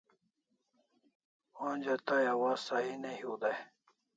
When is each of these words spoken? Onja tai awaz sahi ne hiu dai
Onja 1.67 1.95
tai 2.07 2.25
awaz 2.33 2.59
sahi 2.67 2.97
ne 3.05 3.17
hiu 3.21 3.37
dai 3.45 3.57